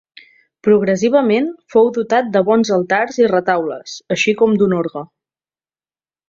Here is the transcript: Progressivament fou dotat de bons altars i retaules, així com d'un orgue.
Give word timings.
Progressivament 0.67 1.49
fou 1.73 1.91
dotat 1.97 2.31
de 2.37 2.41
bons 2.47 2.71
altars 2.79 3.21
i 3.25 3.29
retaules, 3.33 3.95
així 4.17 4.35
com 4.41 4.57
d'un 4.63 4.75
orgue. 4.81 5.05